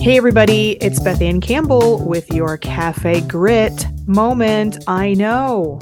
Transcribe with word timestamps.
Hey, 0.00 0.16
everybody, 0.16 0.78
it's 0.80 0.98
Beth 0.98 1.20
Ann 1.20 1.42
Campbell 1.42 2.02
with 2.08 2.32
your 2.32 2.56
Cafe 2.56 3.20
Grit 3.28 3.84
moment. 4.06 4.82
I 4.86 5.12
know 5.12 5.78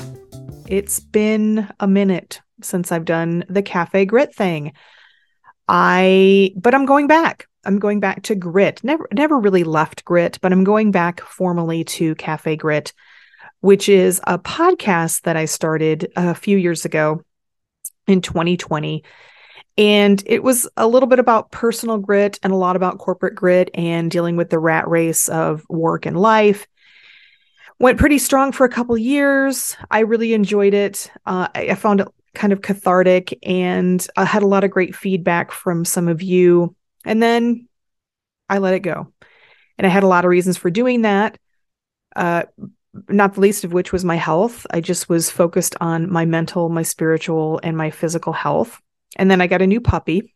it's 0.67 0.99
been 0.99 1.69
a 1.79 1.87
minute 1.87 2.41
since 2.61 2.91
I've 2.91 3.05
done 3.05 3.45
the 3.49 3.63
Cafe 3.63 4.07
Grit 4.07 4.35
thing. 4.35 4.73
I, 5.69 6.51
but 6.57 6.75
I'm 6.75 6.85
going 6.85 7.07
back. 7.07 7.47
I'm 7.65 7.79
going 7.79 8.01
back 8.01 8.25
to 8.25 8.35
grit. 8.35 8.83
Never, 8.83 9.07
never 9.13 9.39
really 9.39 9.63
left 9.63 10.05
grit, 10.05 10.41
but 10.43 10.51
I'm 10.51 10.65
going 10.65 10.91
back 10.91 11.21
formally 11.21 11.85
to 11.85 12.17
Cafe 12.17 12.57
Grit, 12.57 12.93
which 13.61 13.89
is 13.89 14.21
a 14.25 14.37
podcast 14.37 15.23
that 15.23 15.37
I 15.37 15.45
started 15.45 16.11
a 16.17 16.35
few 16.35 16.59
years 16.59 16.85
ago 16.85 17.23
in 18.09 18.21
2020 18.21 19.05
and 19.79 20.21
it 20.27 20.43
was 20.43 20.69
a 20.77 20.89
little 20.89 21.07
bit 21.07 21.21
about 21.21 21.53
personal 21.53 21.99
grit 21.99 22.41
and 22.43 22.53
a 22.53 22.57
lot 22.57 22.75
about 22.75 22.99
corporate 22.99 23.37
grit 23.37 23.71
and 23.75 24.11
dealing 24.11 24.37
with 24.37 24.51
the 24.51 24.59
rat 24.59 24.89
race 24.89 25.29
of 25.29 25.65
work 25.69 26.05
and 26.05 26.21
life. 26.21 26.67
Went 27.79 28.01
pretty 28.01 28.19
strong 28.19 28.51
for 28.51 28.65
a 28.65 28.71
couple 28.71 28.99
years. 28.99 29.77
I 29.89 30.01
really 30.01 30.35
enjoyed 30.35 30.75
it. 30.75 31.13
Uh, 31.25 31.47
I, 31.55 31.69
I, 31.69 31.75
found 31.77 32.01
it 32.01 32.09
kind 32.35 32.53
of 32.53 32.61
cathartic 32.61 33.39
and 33.45 34.05
I 34.17 34.25
had 34.25 34.43
a 34.43 34.49
lot 34.49 34.65
of 34.65 34.73
great 34.73 34.97
feedback 34.97 35.53
from 35.53 35.85
some 35.85 36.09
of 36.09 36.23
you. 36.23 36.75
And 37.05 37.23
then 37.23 37.69
I 38.49 38.59
let 38.59 38.75
it 38.75 38.81
go. 38.81 39.13
And 39.79 39.87
I 39.87 39.91
had 39.91 40.03
a 40.03 40.09
lot 40.09 40.25
of 40.25 40.31
reasons 40.31 40.57
for 40.57 40.71
doing 40.71 41.03
that. 41.03 41.39
Uh, 42.17 42.43
not 43.09 43.35
the 43.35 43.41
least 43.41 43.63
of 43.63 43.73
which 43.73 43.93
was 43.93 44.05
my 44.05 44.17
health. 44.17 44.67
I 44.73 44.81
just 44.81 45.09
was 45.09 45.31
focused 45.31 45.77
on 45.81 46.11
my 46.11 46.25
mental, 46.25 46.69
my 46.69 46.83
spiritual, 46.83 47.61
and 47.63 47.77
my 47.77 47.91
physical 47.91 48.33
health 48.33 48.83
and 49.17 49.31
then 49.31 49.41
I 49.41 49.47
got 49.47 49.63
a 49.63 49.67
new 49.67 49.81
puppy 49.81 50.35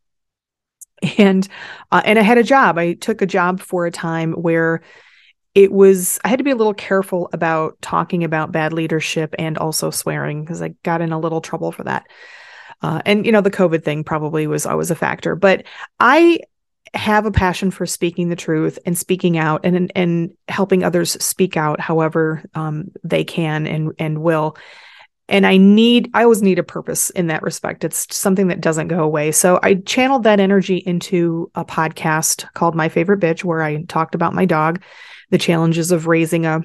and 1.19 1.47
uh, 1.91 2.03
and 2.05 2.19
I 2.19 2.23
had 2.23 2.39
a 2.39 2.43
job. 2.43 2.79
I 2.79 2.95
took 2.95 3.23
a 3.23 3.27
job 3.27 3.61
for 3.61 3.87
a 3.87 3.91
time 3.91 4.33
where 4.33 4.83
it 5.55 5.73
was 5.73 6.19
I 6.25 6.29
had 6.29 6.39
to 6.39 6.45
be 6.45 6.51
a 6.51 6.57
little 6.57 6.75
careful 6.75 7.29
about 7.33 7.81
talking 7.83 8.25
about 8.25 8.53
bad 8.53 8.73
leadership 8.73 9.35
and 9.39 9.59
also 9.59 9.91
swearing 9.91 10.43
because 10.43 10.63
I 10.63 10.69
got 10.83 11.03
in 11.03 11.13
a 11.13 11.21
little 11.21 11.41
trouble 11.41 11.73
for 11.73 11.85
that. 11.85 12.07
Uh, 12.81 13.01
and 13.05 13.27
you 13.27 13.33
know 13.33 13.41
the 13.41 13.51
COVID 13.51 13.85
thing 13.85 14.05
probably 14.05 14.47
was 14.47 14.67
always 14.67 14.91
a 14.91 14.97
factor, 14.97 15.37
but 15.37 15.65
I 16.01 16.41
have 16.95 17.25
a 17.25 17.31
passion 17.31 17.71
for 17.71 17.87
speaking 17.87 18.29
the 18.29 18.37
truth 18.37 18.79
and 18.85 18.99
speaking 18.99 19.39
out 19.39 19.65
and 19.65 19.77
and 19.77 19.93
and 19.95 20.31
helping 20.49 20.85
others 20.85 21.13
speak 21.25 21.57
out 21.57 21.81
however 21.81 22.45
um, 22.55 22.91
they 23.03 23.25
can 23.25 23.67
and 23.67 23.93
and 23.99 24.23
will 24.23 24.57
and 25.33 25.47
I 25.47 25.57
need, 25.57 26.11
I 26.13 26.25
always 26.25 26.43
need 26.43 26.59
a 26.59 26.63
purpose 26.63 27.09
in 27.09 27.29
that 27.29 27.43
respect. 27.43 27.85
It's 27.85 28.15
something 28.15 28.49
that 28.49 28.61
doesn't 28.61 28.89
go 28.89 29.03
away. 29.03 29.33
So 29.33 29.59
I 29.63 29.77
channeled 29.77 30.25
that 30.25 30.41
energy 30.41 30.77
into 30.77 31.51
a 31.55 31.65
podcast 31.65 32.45
called 32.53 32.75
My 32.75 32.91
Favorite 32.91 33.21
Bitch, 33.21 33.43
where 33.43 33.63
I 33.63 33.85
talked 33.85 34.15
about 34.15 34.35
my 34.35 34.45
dog, 34.45 34.83
the 35.31 35.39
challenges 35.39 35.91
of 35.91 36.07
raising 36.07 36.45
a 36.45 36.61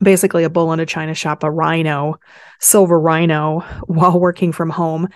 basically 0.00 0.42
a 0.42 0.50
bull 0.50 0.72
in 0.72 0.80
a 0.80 0.86
china 0.86 1.14
shop, 1.14 1.44
a 1.44 1.50
rhino, 1.50 2.16
silver 2.58 2.98
rhino, 2.98 3.60
while 3.86 4.18
working 4.18 4.50
from 4.50 4.70
home. 4.70 5.08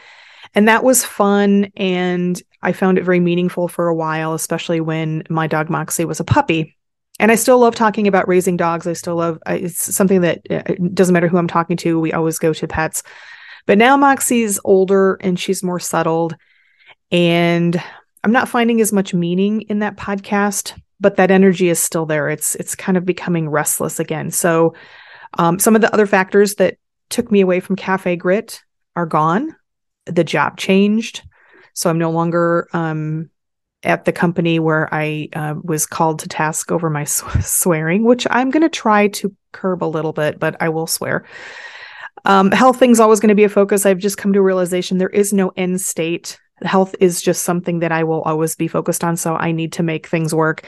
And 0.54 0.68
that 0.68 0.84
was 0.84 1.04
fun. 1.04 1.72
And 1.76 2.40
I 2.62 2.72
found 2.72 2.96
it 2.96 3.04
very 3.04 3.18
meaningful 3.18 3.66
for 3.66 3.88
a 3.88 3.94
while, 3.94 4.34
especially 4.34 4.80
when 4.80 5.24
my 5.28 5.48
dog 5.48 5.68
Moxie 5.68 6.04
was 6.04 6.20
a 6.20 6.24
puppy 6.24 6.76
and 7.22 7.30
I 7.30 7.36
still 7.36 7.60
love 7.60 7.76
talking 7.76 8.08
about 8.08 8.26
raising 8.26 8.56
dogs. 8.56 8.84
I 8.84 8.94
still 8.94 9.14
love 9.14 9.38
it's 9.46 9.94
something 9.94 10.22
that 10.22 10.38
uh, 10.50 10.62
it 10.66 10.92
doesn't 10.92 11.12
matter 11.12 11.28
who 11.28 11.38
I'm 11.38 11.46
talking 11.46 11.76
to. 11.78 12.00
We 12.00 12.12
always 12.12 12.36
go 12.36 12.52
to 12.52 12.66
pets. 12.66 13.04
But 13.64 13.78
now 13.78 13.96
Moxie's 13.96 14.58
older 14.64 15.14
and 15.20 15.38
she's 15.38 15.62
more 15.62 15.78
settled, 15.78 16.34
and 17.12 17.80
I'm 18.24 18.32
not 18.32 18.48
finding 18.48 18.80
as 18.80 18.92
much 18.92 19.14
meaning 19.14 19.62
in 19.62 19.78
that 19.78 19.96
podcast. 19.96 20.76
But 20.98 21.14
that 21.16 21.30
energy 21.30 21.68
is 21.68 21.78
still 21.78 22.06
there. 22.06 22.28
It's 22.28 22.56
it's 22.56 22.74
kind 22.74 22.98
of 22.98 23.06
becoming 23.06 23.48
restless 23.48 24.00
again. 24.00 24.32
So 24.32 24.74
um, 25.38 25.60
some 25.60 25.76
of 25.76 25.80
the 25.80 25.94
other 25.94 26.06
factors 26.06 26.56
that 26.56 26.76
took 27.08 27.30
me 27.30 27.40
away 27.40 27.60
from 27.60 27.76
Cafe 27.76 28.16
Grit 28.16 28.60
are 28.96 29.06
gone. 29.06 29.54
The 30.06 30.24
job 30.24 30.58
changed, 30.58 31.22
so 31.72 31.88
I'm 31.88 31.98
no 31.98 32.10
longer 32.10 32.68
um, 32.72 33.30
at 33.84 34.04
the 34.04 34.12
company 34.12 34.58
where 34.58 34.88
I 34.92 35.28
uh, 35.32 35.54
was 35.62 35.86
called 35.86 36.20
to 36.20 36.28
task 36.28 36.70
over 36.70 36.88
my 36.88 37.04
sw- 37.04 37.24
swearing, 37.44 38.04
which 38.04 38.26
I'm 38.30 38.50
going 38.50 38.62
to 38.62 38.68
try 38.68 39.08
to 39.08 39.34
curb 39.52 39.82
a 39.82 39.86
little 39.86 40.12
bit, 40.12 40.38
but 40.38 40.56
I 40.60 40.68
will 40.68 40.86
swear. 40.86 41.24
Um, 42.24 42.52
health 42.52 42.78
thing's 42.78 43.00
always 43.00 43.20
going 43.20 43.30
to 43.30 43.34
be 43.34 43.44
a 43.44 43.48
focus. 43.48 43.84
I've 43.84 43.98
just 43.98 44.18
come 44.18 44.32
to 44.32 44.38
a 44.38 44.42
realization 44.42 44.98
there 44.98 45.08
is 45.08 45.32
no 45.32 45.52
end 45.56 45.80
state. 45.80 46.38
Health 46.62 46.94
is 47.00 47.20
just 47.20 47.42
something 47.42 47.80
that 47.80 47.90
I 47.90 48.04
will 48.04 48.22
always 48.22 48.54
be 48.54 48.68
focused 48.68 49.02
on. 49.02 49.16
So 49.16 49.34
I 49.34 49.50
need 49.50 49.72
to 49.74 49.82
make 49.82 50.06
things 50.06 50.34
work. 50.34 50.64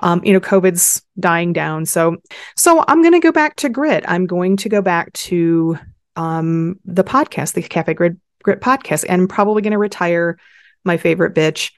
Um, 0.00 0.22
you 0.24 0.32
know, 0.32 0.40
COVID's 0.40 1.02
dying 1.18 1.52
down. 1.52 1.86
So, 1.86 2.16
so 2.56 2.84
I'm 2.88 3.02
going 3.02 3.12
to 3.12 3.20
go 3.20 3.32
back 3.32 3.56
to 3.56 3.68
grit. 3.68 4.04
I'm 4.08 4.26
going 4.26 4.56
to 4.58 4.68
go 4.68 4.82
back 4.82 5.12
to 5.14 5.78
um, 6.16 6.78
the 6.84 7.04
podcast, 7.04 7.54
the 7.54 7.62
Cafe 7.62 7.94
Grit, 7.94 8.16
Grit 8.42 8.60
podcast, 8.60 9.04
and 9.08 9.22
I'm 9.22 9.28
probably 9.28 9.62
going 9.62 9.72
to 9.72 9.78
retire 9.78 10.38
my 10.84 10.96
favorite 10.96 11.34
bitch 11.34 11.70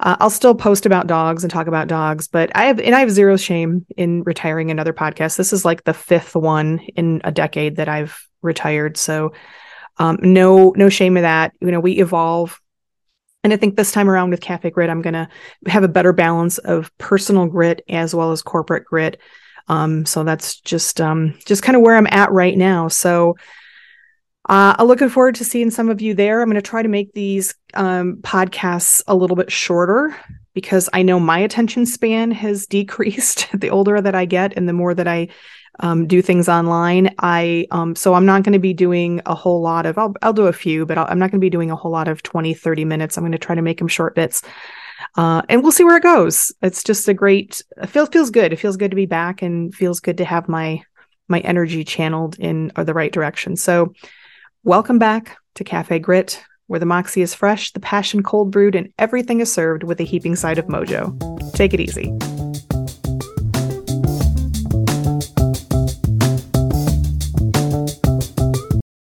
uh, 0.00 0.16
I'll 0.18 0.30
still 0.30 0.54
post 0.54 0.86
about 0.86 1.06
dogs 1.06 1.44
and 1.44 1.50
talk 1.50 1.66
about 1.66 1.86
dogs, 1.86 2.26
but 2.26 2.50
I 2.56 2.64
have 2.64 2.80
and 2.80 2.94
I 2.94 3.00
have 3.00 3.10
zero 3.10 3.36
shame 3.36 3.84
in 3.96 4.22
retiring 4.22 4.70
another 4.70 4.94
podcast. 4.94 5.36
This 5.36 5.52
is 5.52 5.64
like 5.64 5.84
the 5.84 5.92
fifth 5.94 6.34
one 6.34 6.78
in 6.96 7.20
a 7.22 7.30
decade 7.30 7.76
that 7.76 7.88
I've 7.88 8.18
retired, 8.40 8.96
so 8.96 9.32
um, 9.98 10.18
no 10.22 10.72
no 10.74 10.88
shame 10.88 11.18
of 11.18 11.22
that. 11.22 11.52
You 11.60 11.70
know, 11.70 11.80
we 11.80 12.00
evolve, 12.00 12.58
and 13.44 13.52
I 13.52 13.56
think 13.56 13.76
this 13.76 13.92
time 13.92 14.08
around 14.08 14.30
with 14.30 14.40
Cafe 14.40 14.70
Grit, 14.70 14.88
I'm 14.88 15.02
gonna 15.02 15.28
have 15.66 15.84
a 15.84 15.88
better 15.88 16.14
balance 16.14 16.56
of 16.56 16.90
personal 16.96 17.46
grit 17.46 17.84
as 17.88 18.14
well 18.14 18.32
as 18.32 18.40
corporate 18.40 18.86
grit. 18.86 19.20
Um, 19.68 20.06
so 20.06 20.24
that's 20.24 20.60
just 20.60 20.98
um, 20.98 21.38
just 21.44 21.62
kind 21.62 21.76
of 21.76 21.82
where 21.82 21.96
I'm 21.96 22.08
at 22.08 22.32
right 22.32 22.56
now. 22.56 22.88
So 22.88 23.36
uh, 24.48 24.74
I'm 24.78 24.86
looking 24.86 25.08
forward 25.08 25.34
to 25.36 25.44
seeing 25.44 25.70
some 25.70 25.90
of 25.90 26.00
you 26.00 26.14
there. 26.14 26.40
I'm 26.40 26.48
going 26.48 26.60
to 26.60 26.62
try 26.62 26.82
to 26.82 26.88
make 26.88 27.12
these 27.12 27.54
um, 27.74 28.16
podcasts 28.22 29.02
a 29.06 29.14
little 29.14 29.36
bit 29.36 29.52
shorter 29.52 30.16
because 30.54 30.88
I 30.92 31.02
know 31.02 31.20
my 31.20 31.38
attention 31.38 31.86
span 31.86 32.30
has 32.32 32.66
decreased 32.68 33.48
the 33.52 33.70
older 33.70 34.00
that 34.00 34.14
I 34.14 34.24
get 34.24 34.54
and 34.56 34.68
the 34.68 34.72
more 34.72 34.94
that 34.94 35.08
I 35.08 35.28
um, 35.78 36.06
do 36.06 36.20
things 36.20 36.48
online. 36.48 37.14
I 37.18 37.66
um, 37.70 37.94
so 37.94 38.14
I'm 38.14 38.26
not 38.26 38.42
going 38.42 38.54
to 38.54 38.58
be 38.58 38.74
doing 38.74 39.20
a 39.26 39.34
whole 39.34 39.62
lot 39.62 39.86
of. 39.86 39.98
I'll 39.98 40.14
I'll 40.22 40.32
do 40.32 40.46
a 40.46 40.52
few, 40.52 40.84
but 40.84 40.98
i 40.98 41.10
am 41.10 41.18
not 41.18 41.30
going 41.30 41.40
to 41.40 41.44
be 41.44 41.50
doing 41.50 41.70
a 41.70 41.76
whole 41.76 41.92
lot 41.92 42.08
of 42.08 42.22
20, 42.22 42.54
30 42.54 42.84
minutes. 42.84 43.16
I'm 43.16 43.22
going 43.22 43.32
to 43.32 43.38
try 43.38 43.54
to 43.54 43.62
make 43.62 43.78
them 43.78 43.88
short 43.88 44.14
bits. 44.14 44.42
Uh, 45.16 45.42
and 45.48 45.62
we'll 45.62 45.72
see 45.72 45.84
where 45.84 45.96
it 45.96 46.02
goes. 46.02 46.52
It's 46.60 46.82
just 46.82 47.08
a 47.08 47.14
great 47.14 47.62
it 47.80 47.86
feels 47.86 48.08
feels 48.08 48.30
good. 48.30 48.52
It 48.52 48.58
feels 48.58 48.76
good 48.76 48.90
to 48.90 48.96
be 48.96 49.06
back 49.06 49.42
and 49.42 49.74
feels 49.74 50.00
good 50.00 50.18
to 50.18 50.24
have 50.24 50.48
my 50.48 50.82
my 51.28 51.40
energy 51.40 51.84
channeled 51.84 52.38
in 52.38 52.72
the 52.74 52.94
right 52.94 53.12
direction. 53.12 53.56
So 53.56 53.94
Welcome 54.64 54.98
back 54.98 55.38
to 55.54 55.64
Cafe 55.64 56.00
Grit, 56.00 56.42
where 56.66 56.78
the 56.78 56.84
Moxie 56.84 57.22
is 57.22 57.32
fresh, 57.32 57.72
the 57.72 57.80
passion 57.80 58.22
cold 58.22 58.50
brewed, 58.50 58.74
and 58.74 58.92
everything 58.98 59.40
is 59.40 59.50
served 59.50 59.84
with 59.84 59.98
a 60.00 60.04
heaping 60.04 60.36
side 60.36 60.58
of 60.58 60.66
mojo. 60.66 61.16
Take 61.54 61.72
it 61.72 61.80
easy. 61.80 62.12